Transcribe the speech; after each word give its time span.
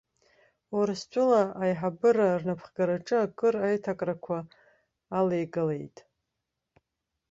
Урыстәыла 0.77 1.43
аиҳабыра 1.61 2.39
рнапхгараҿы 2.39 3.17
акыр 3.25 3.55
аиҭакрақәа 3.67 4.37
алеигалеит. 5.17 5.97